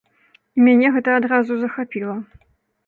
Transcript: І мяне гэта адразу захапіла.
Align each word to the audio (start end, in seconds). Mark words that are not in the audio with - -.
І 0.57 0.65
мяне 0.69 0.87
гэта 0.95 1.09
адразу 1.21 1.59
захапіла. 1.63 2.15